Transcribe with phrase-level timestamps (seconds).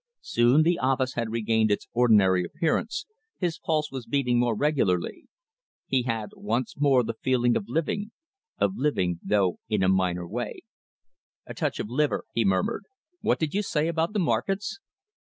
[0.23, 3.05] Soon the office had regained its ordinary appearance,
[3.37, 5.25] his pulse was beating more regularly.
[5.85, 8.09] He had once more the feeling of living
[8.57, 10.63] of living, though in a minor key.
[11.45, 12.85] "A touch of liver," he murmured.
[13.19, 14.79] "What did you say about the markets?"